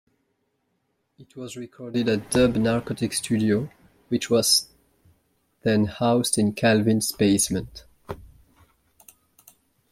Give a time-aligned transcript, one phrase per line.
[1.19, 3.69] It was recorded at Dub Narcotic Studio,
[4.07, 4.67] which was
[5.61, 7.83] then housed in Calvin's basement.